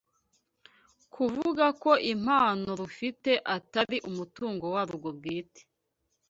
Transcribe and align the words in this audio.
kuvuga 1.13 1.65
ko 1.81 1.91
impano 2.13 2.69
rufite 2.81 3.31
atari 3.55 3.97
umutungo 4.09 4.65
warwo 4.75 5.09
bwite 5.17 5.61